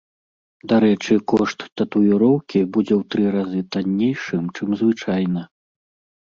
[0.71, 5.45] Дарэчы, кошт татуіроўкі будзе ў тры разы таннейшым, чым звычайна.